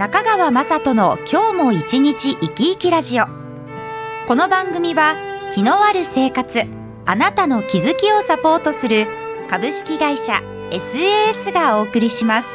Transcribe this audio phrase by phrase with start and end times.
[0.00, 3.26] 中川雅人の今日も一日生き生きラジオ。
[4.26, 5.14] この番組は
[5.52, 6.62] 気のある生活
[7.04, 9.06] あなたの気づきをサポートする
[9.50, 10.40] 株式会社
[10.70, 12.48] SAS がお送りします。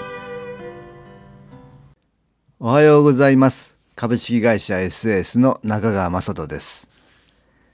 [2.60, 3.78] おはようございます。
[3.96, 6.90] 株式会社 SAS の中川雅人です。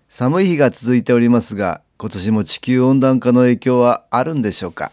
[0.10, 4.92] 寒い日が続いておりますが今年も地球温暖化の影響はあるんでしょうか？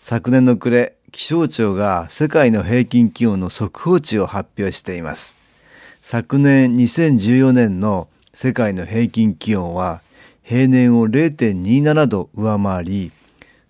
[0.00, 5.36] 昨年の暮れ気象庁が世界の平均気温の速報値を発表しています。
[6.00, 10.00] 昨年2014年の世界の平均気温は
[10.42, 13.12] 平年を0.27度上回り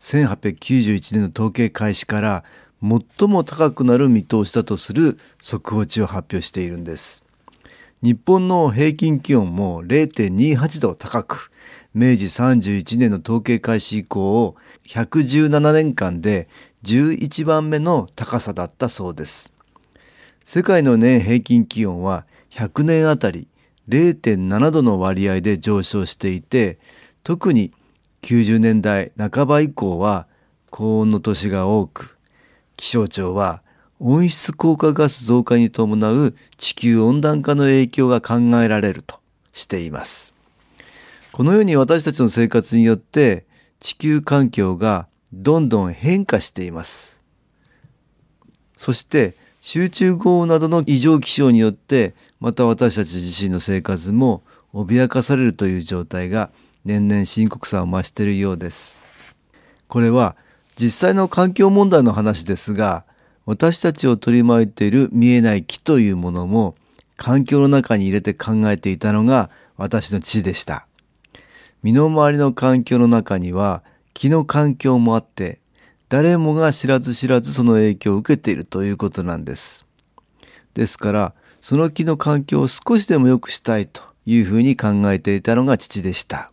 [0.01, 2.45] 1891年の統計開始から
[2.81, 7.25] 最も高くなる見通しだとする速報値を発表しているんです。
[8.03, 11.51] 日本の平均気温も0.28度高く
[11.93, 16.49] 明治31年の統計開始以降を117年間で
[16.85, 19.53] 11番目の高さだったそうです。
[20.45, 23.47] 世界の年平均気温は100年あたり
[23.89, 26.79] 0.7度の割合で上昇していて
[27.23, 27.73] 特に
[28.23, 30.27] 90年代半ば以降は
[30.71, 32.19] 高温の年が多く
[32.77, 33.63] 気象庁は
[34.01, 39.21] 温室効果ガス増加に伴う地球温暖化の影響が考えられると
[39.53, 40.35] しています。
[41.31, 43.47] このように私たちの生活によって
[43.79, 47.21] 地球環境がどんどん変化しています。
[48.77, 54.43] そして集中豪雨などの異常気象によってまた私たち自身の生活も
[54.75, 56.51] 脅かされるという状態が
[56.85, 59.01] 年々深刻さを増しているようです。
[59.87, 60.37] これは
[60.77, 63.05] 実際の環境問題の話ですが
[63.47, 66.75] 私たちを取り巻いている見えない木というものも
[67.17, 70.87] 環境の中に入れて考えていたのが私の父でした。
[71.83, 73.83] 身の回りの環境の中には
[74.15, 75.61] 気の環境もあって
[76.09, 79.87] 誰もが知らず知らずその影響を受けているということなんです。
[80.75, 86.51] ですからその気の環境を少しでも良くしたいというふうに考えていたのが父でした。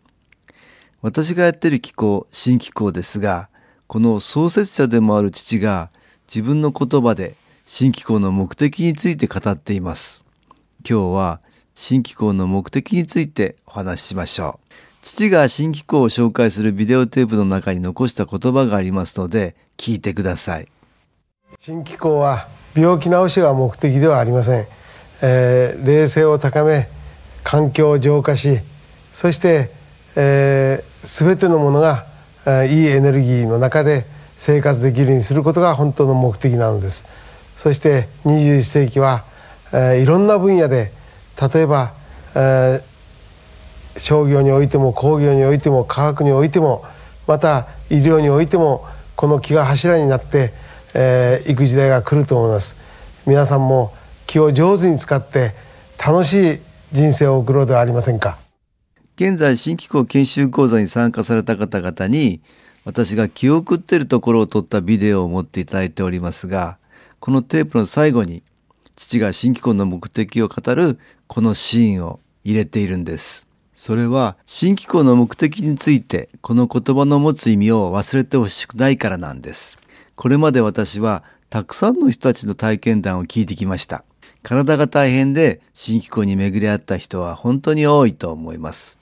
[1.02, 3.50] 私がやっている気候新気候ですが
[3.88, 5.92] この創設者でもある父が
[6.28, 10.26] 自分の言葉で新気候の目的について語っています。
[10.88, 11.42] 今日は
[11.76, 14.69] 新気候の目的についてお話ししましょう。
[15.02, 20.68] 父が新機構を紹介するビデオテープの中に残した言葉がありますので聞いてください。
[21.58, 24.68] 新機構は病気治しが目的ではありません、
[25.22, 26.88] えー、冷静を高め
[27.44, 28.60] 環境を浄化し
[29.14, 29.72] そして、
[30.16, 32.06] えー、全てのものが、
[32.46, 34.06] えー、いいエネルギーの中で
[34.38, 37.06] 生活できるようにすることが本当の目的なのです。
[37.58, 39.26] そして21世紀は、
[39.74, 40.94] えー、いろんな分野で
[41.54, 41.94] 例えば、
[42.36, 42.82] えー、
[44.00, 46.86] 商業においても工業においても科学においても
[47.28, 50.54] また医療においてもこの気が柱になって、
[50.94, 52.76] えー、行く時代が来ると思います。
[53.28, 53.94] 皆さんも
[54.26, 55.54] 気を上手に使って
[56.04, 56.60] 楽しい
[56.92, 58.38] 人生を送ろうではありませんか。
[59.16, 62.42] 現在新機構研修講座に参加された方々に
[62.86, 66.78] 私が気を送っているところを撮ったビデオを持っていただいておりますが
[67.20, 68.44] このテープの最後に
[68.96, 73.49] 父が新機構の目的を語るこのシーンを入れているんです。
[73.82, 79.78] それは新機構の目的についてこの言葉の持つ意味を忘れてほしくないからなんです。
[80.18, 84.04] これまで私はたくさんの人たちの体験談を聞いてきました。
[84.44, 89.00] 体が大変で新機構に巡り合った人は本当に多いと思います。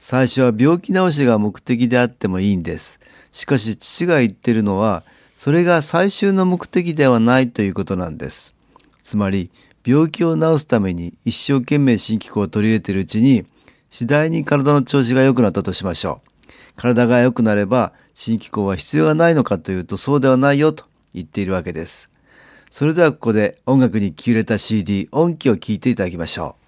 [0.00, 3.00] 最初は病気治しが目的であってもいいんです。
[3.32, 5.02] しかし父が言ってるのは
[5.34, 8.52] それが最終の目的ではないということなんです。
[9.02, 9.50] つまり
[9.82, 13.46] 病気を治すために一生懸命新機構を取り入れているうちに
[13.94, 16.50] 次第に体の調子が良くなったとしましょう。
[16.74, 22.10] 体が良くなれば新機構は必要がないのかというとそうではないよと言っているわけです。
[22.72, 26.63] それではここで音楽に気入れた CD 音機を聴いていただきましょう。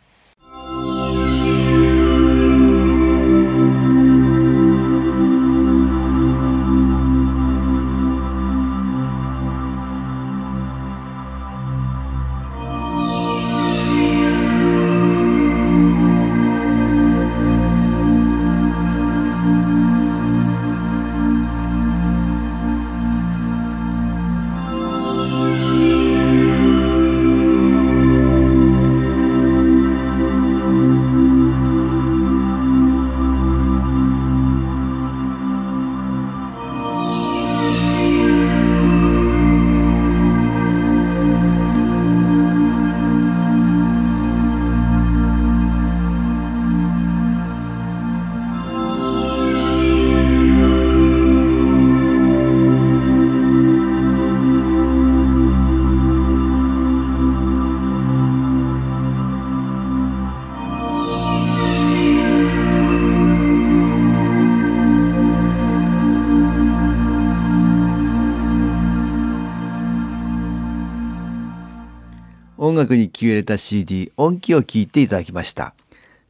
[72.66, 75.72] 音楽に気を入れた CD 音気を聞いていただきました。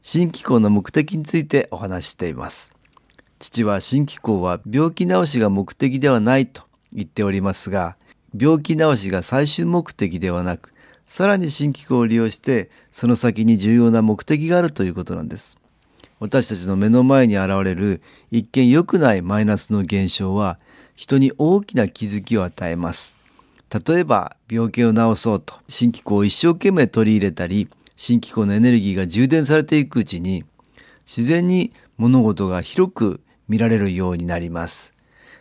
[0.03, 2.75] 新機構の目的についてお話しています。
[3.39, 6.61] 父は新機構は病気治しが目的ではないと
[6.93, 7.97] 言っておりますが
[8.39, 10.75] 病気治しが最終目的ではなく
[11.07, 15.57] さらに新機構を利用してその先に重要な目的があるということなんです。
[16.19, 20.59] 私たちの目の前に現れる一見良くないマイナスの現象は
[20.95, 23.16] 人に大きな気づきを与えます。
[23.69, 27.67] 例えば病気を治そうと新機構を一生懸命取り入れたり
[27.97, 30.45] 新機構のエネルギーが充電されていくうちに
[31.05, 34.93] 自然に物事が広く見られるようになります。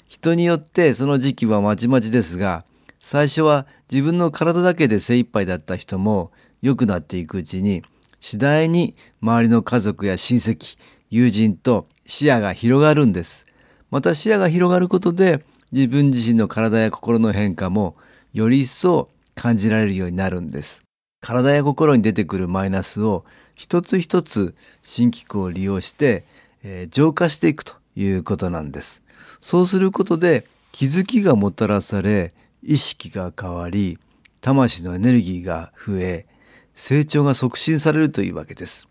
[0.09, 2.65] 人によってその時期はまちまちですが
[3.01, 6.33] 最初は自分の体だけで精一杯だった人も
[6.63, 7.83] 良くなっていくうちに
[8.21, 10.79] 次第に周りの家族や親戚
[11.11, 13.47] 友人と視野が広がるんです。
[13.91, 17.97] また視野が広がることで自分自身の体や心の変化も
[18.37, 20.83] より一層感じられるようになるんです。
[21.23, 23.25] 体や心に出てくるマイナスを
[23.55, 26.25] 一つ一つ新機構を利用して、
[26.63, 29.01] えー、浄化していくということなんです。
[29.41, 33.99] そうすることで気づきがもたらされ意識が変わり
[34.43, 36.27] 魂のエネルギーが増え
[36.75, 38.87] 成長が促進されるというわけです。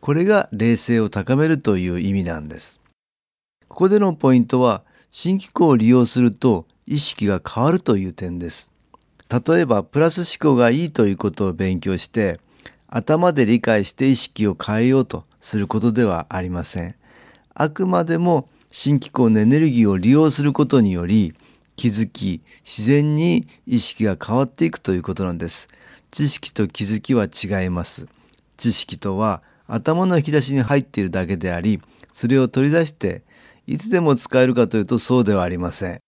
[0.00, 2.80] これが冷静を高めるという意味なんです。
[3.68, 4.82] ここでのポイントは
[5.12, 8.69] 新機構を利用すると意識が変わるという点です。
[9.30, 12.40] 例えばプラス思考がいいということを勉強して
[12.88, 16.96] 頭で理解して意識を変えようとすることではありません。
[17.54, 21.34] あくまでも新機構のエネルギーを利用することにより
[21.76, 25.68] 気づき自然に意識が変わっていくということなんです。
[26.10, 28.08] 知識と気づきは違います。
[28.56, 31.80] 知識とは頭の引き出しに入っているだけであり
[32.12, 33.22] それを取り出して
[33.68, 36.00] いつでも使えるかというとそうではありません。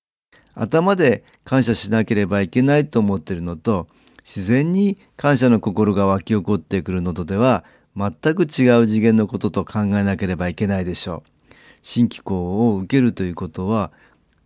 [0.54, 3.88] 頭で感謝しなければいけないと思っているのと
[4.25, 7.64] 自然に感謝の心が湧き起こってくるのとでは
[7.96, 11.54] 全く違う次元のことと考えなければいけないでしょう。
[11.82, 13.90] 新機構を受けるということは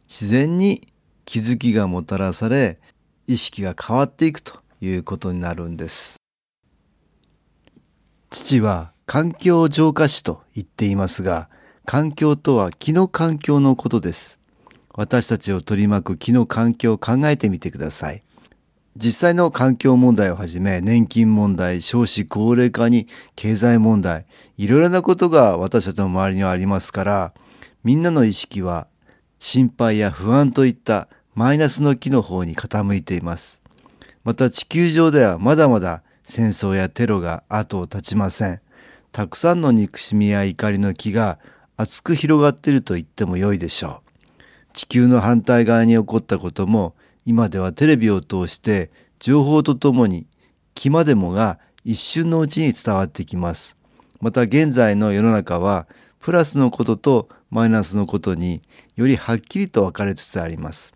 [0.08, 0.88] 自然に
[1.26, 2.78] 気づきがもたらされ
[3.26, 6.16] 意識が変わっていくということになるんです。
[8.30, 11.48] 父は環境浄化師と言っていますが
[11.84, 14.40] 環境とは気の環境のことです。
[14.96, 18.22] 私たちを取り巻く気の環境を考えてみてください。
[18.96, 24.24] 実際の環境問題をはじめ年金問題少子高齢化に経済問題
[24.56, 27.34] いろいろなことが私たちの周りにはありますから
[27.84, 28.88] みんなの意識は
[29.38, 33.60] 心配や不安といったマイナスの気の方に傾いています。
[34.24, 38.60] また地球上ではまだまだ戦争やテロが後を絶ちません。
[39.12, 41.38] たくさんの憎しみや怒りの気が
[41.76, 44.05] 熱く広がっていると言っても良いでしょう。
[44.76, 50.26] 地球の反対側に起こったことも今ではテレビを通して情報とともに
[50.74, 53.74] 気までもが一瞬のうちに伝わってきます。
[54.20, 55.86] また現在の世の中は
[56.20, 58.60] プラスのこととマイナスのことに
[58.96, 60.92] よりはっきりと分かれつつあります。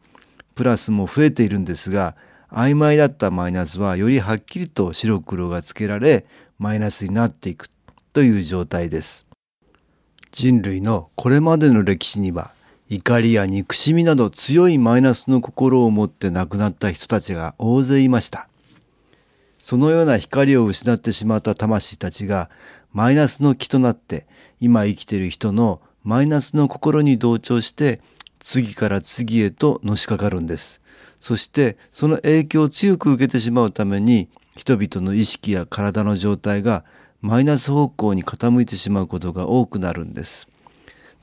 [0.55, 2.17] プラスも増えているんですが
[2.51, 6.27] 曖昧だったマイナスはよりはっきりと白黒がつけられ
[6.59, 7.71] マイナスになっていく
[8.13, 9.27] という状態です。
[10.33, 12.53] 人類のこれまでの歴史には
[12.93, 18.49] 怒りや憎しみなど強いマイナスの心を持って亡くなった人たちが大勢いました。
[19.59, 22.51] そのような光を失ってしまった魂たちが
[22.93, 24.27] マイナスの気となって
[24.59, 28.01] 今生きている人のマイナスの心に同調して
[28.41, 30.81] 次から次へとのしかかるんです。
[31.21, 36.85] そしてその影響を強く受けてしまうために人々の意識や体の状態が
[37.21, 40.50] マイナス方向に傾いてしまうことが多くなるんです。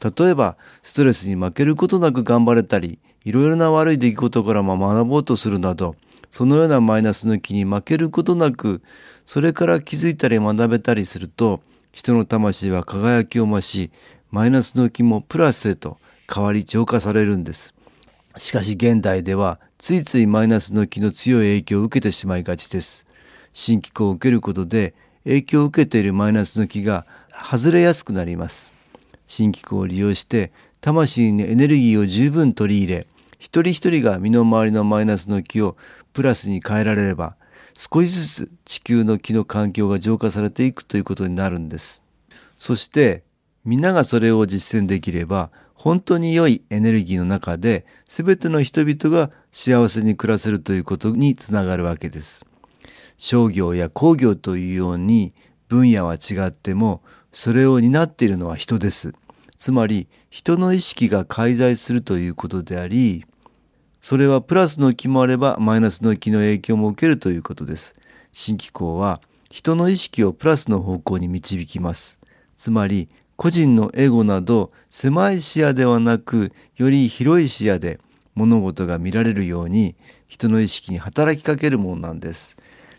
[0.03, 5.95] 例えばストレスに負けることなく頑張れたりいろいろな悪い出来事からも学ぼうとするなど
[6.29, 8.81] そのようなマイナスの気に負けることなく
[9.25, 11.61] それから気づいたり学べたりすると
[11.91, 13.91] 人の魂は輝きを増し
[14.29, 15.97] マイナスの気もプラスへと
[16.33, 17.73] 変わり浄化されるんです
[18.37, 23.05] しかし現代ではついついマイナスの気の強い影響を受けてしまいがちです。
[23.53, 28.76] 新機構を受けることで影響を受けているマイナスの気が外れやすくなります。
[29.27, 33.07] 新機構を利用して魂にエネルギーを十分取り入れ
[33.39, 35.77] 一人一人が身の回りのマイナスの気を
[36.13, 37.35] プラスに変えられれば
[37.75, 42.01] 少しずつ地球の気の環境が浄化されていくということになるんです。
[42.57, 43.23] そして
[43.63, 52.45] 皆がそれを実践できれば本当に良いエネルギーの中で全ての人々が幸せに暮らせるということにつながるわけです。
[53.17, 55.35] 商業や工業というように
[55.67, 57.03] 分野は違っても
[57.39, 59.13] それを担っているのは人です。
[59.59, 63.25] つまり人の意識が介在するということであり
[64.01, 67.93] それはプラスの気もあればマイナスの気の影響も受けるということです。
[68.31, 72.17] 新機構は人の意識をプラスの方向に導きます
[72.57, 77.99] つまり個人のエゴなど狭い視野ではなくより広い視野で
[78.33, 79.95] 物事が見られるように
[80.27, 82.57] 人の意識に働きかけるものなんです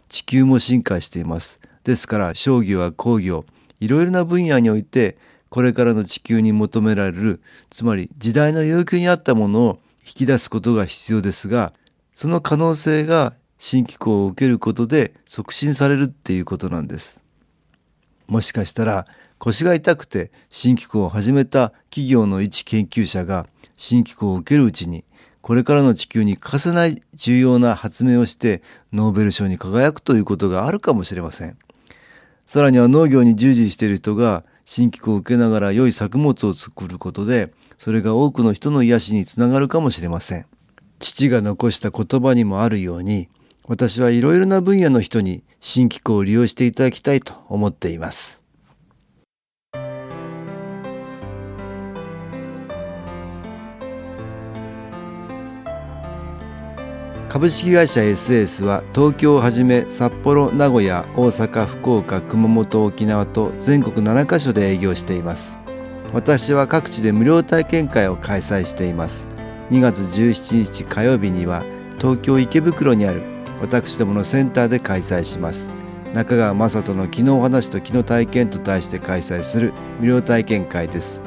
[0.09, 3.45] 地球も進化していますですから商業や工業
[3.81, 5.17] いろいろな分野において
[5.49, 11.73] これからの地球に求められるつまり時代の要求に合ったものを引き出すことが必要ですが
[12.15, 17.25] その可能性が新機構を受けることで促進されるっていうことなんです。
[18.29, 19.07] もしかしたら
[19.39, 25.05] 腰が痛くて新機構を始めた企業の一研究者が新機構を受けるうちに
[25.41, 31.57] これからの地球に欠かせない重要な発明をしてノーベル賞に輝くということがあるかもしれません。
[32.49, 40.47] さらには農業に従事している人が新規を受けながら良い作物を作ることでそれが多くの人の癒しにつながるかもしれません。
[40.99, 43.28] 父が残した言葉にもあるように
[43.67, 48.40] 私はいろいろな分野の人に新機構を利用していただきたいと思っています。
[57.29, 65.59] 株式会社 SS は東京をはじめ札幌名古屋大阪福岡熊本沖縄と全国7カ所で営業しています。
[66.15, 69.29] 私は各地で無料体験会を開催しています。
[69.71, 71.67] 2月17日火曜日には
[71.99, 73.21] 東京池袋にある
[73.61, 75.71] 私どものセンターで開催します。
[76.15, 81.21] 中川雅人の昨日話と昨日体験と題して開催する無料体験会です。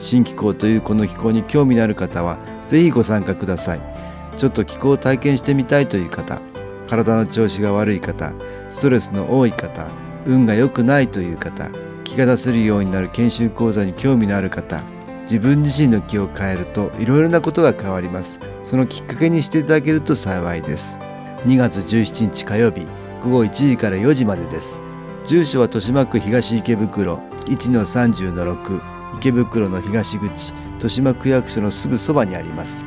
[0.00, 4.13] 新気候というこの気候に興味のある方はぜひご参加ください。
[4.36, 6.40] ちょっと気候を体験してみたいという方
[6.86, 8.32] 体の調子が悪い方
[8.70, 9.88] ストレスの多い方
[10.26, 11.70] 運が良くないという方
[12.04, 14.82] 気が出せるようになる研修講座に興味のある方
[15.24, 18.40] 自分自身の気を変えるといろいろなことが変わります。
[18.62, 20.98] そのきっかけにしていただけると幸いです。
[21.46, 22.86] 2月17日火曜日
[23.22, 24.82] 午後1時から4時までです。
[25.26, 28.80] 住所は豊島区東池袋1-30-6
[29.16, 32.86] 池袋の東口豊島区役所のすぐそばにあります。